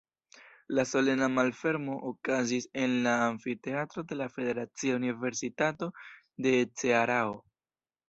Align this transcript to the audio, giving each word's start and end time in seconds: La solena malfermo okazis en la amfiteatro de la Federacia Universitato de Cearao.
La 0.77 0.85
solena 0.91 1.27
malfermo 1.33 1.97
okazis 2.13 2.67
en 2.85 2.97
la 3.09 3.13
amfiteatro 3.27 4.07
de 4.13 4.19
la 4.25 4.29
Federacia 4.41 4.99
Universitato 5.05 5.95
de 6.49 6.59
Cearao. 6.83 7.43